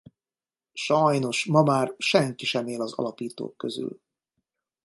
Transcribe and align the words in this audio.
Sajnos 0.73 1.45
ma 1.45 1.63
már 1.63 1.93
senki 1.97 2.45
sem 2.45 2.67
él 2.67 2.81
az 2.81 2.93
alapítók 2.93 3.57
közül. 3.57 4.01